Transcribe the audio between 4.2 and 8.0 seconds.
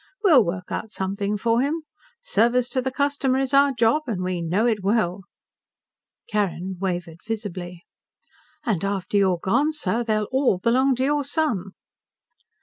we know it well." Carrin wavered visibly.